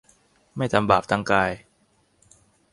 [0.57, 1.51] ไม่ทำบาปทั้งกาย